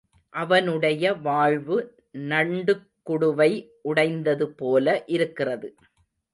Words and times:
அவனுடைய 0.33 1.13
வாழ்வு 1.13 1.77
நண்டுக்குடுவை 2.31 3.51
உடைந்ததுபோல 3.83 5.03
இருக்கிறது. 5.07 5.69